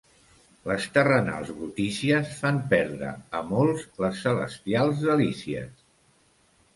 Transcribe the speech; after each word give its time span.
Les 0.69 0.85
terrenals 0.93 1.49
brutícies 1.57 2.31
fan 2.39 2.57
perdre 2.71 3.11
a 3.41 3.41
molts 3.51 3.83
les 4.05 4.23
celestials 4.29 5.05
delícies. 5.11 5.85